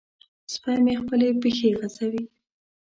[0.53, 2.23] سپی مې خپلې پښې غځوي.